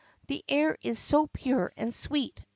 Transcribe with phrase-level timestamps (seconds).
[0.25, 2.41] "The air is so pure and sweet!"